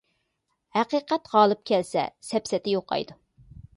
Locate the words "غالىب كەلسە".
1.35-2.07